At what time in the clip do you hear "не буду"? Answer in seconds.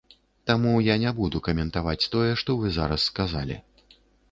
1.03-1.41